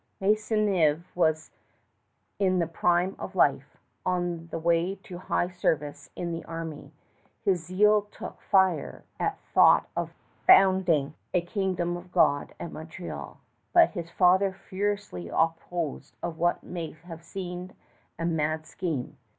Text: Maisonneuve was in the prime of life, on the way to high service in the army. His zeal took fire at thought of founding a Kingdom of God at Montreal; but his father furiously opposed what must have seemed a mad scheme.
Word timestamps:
Maisonneuve 0.19 1.05
was 1.15 1.51
in 2.39 2.57
the 2.57 2.65
prime 2.65 3.15
of 3.19 3.35
life, 3.35 3.77
on 4.03 4.47
the 4.47 4.57
way 4.57 4.95
to 4.95 5.19
high 5.19 5.47
service 5.51 6.09
in 6.15 6.31
the 6.31 6.43
army. 6.45 6.91
His 7.45 7.63
zeal 7.67 8.01
took 8.09 8.41
fire 8.41 9.03
at 9.19 9.37
thought 9.53 9.85
of 9.95 10.11
founding 10.47 11.13
a 11.35 11.41
Kingdom 11.41 11.95
of 11.97 12.11
God 12.11 12.55
at 12.59 12.71
Montreal; 12.71 13.37
but 13.73 13.91
his 13.91 14.09
father 14.09 14.51
furiously 14.51 15.29
opposed 15.31 16.15
what 16.19 16.63
must 16.63 17.01
have 17.03 17.21
seemed 17.23 17.75
a 18.17 18.25
mad 18.25 18.65
scheme. 18.65 19.19